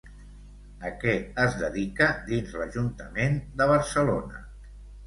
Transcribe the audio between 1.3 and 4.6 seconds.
es dedica dins l'Ajuntament de Barcelona?